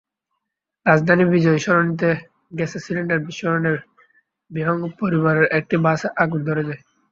[0.85, 2.09] রাজধানীর বিজয় সরণিতে
[2.57, 3.71] গ্যাসের সিলিন্ডার বিস্ফোরণে
[4.51, 6.81] বিহঙ্গ পরিবহনের একটি বাসে আগুন ধরে যায়।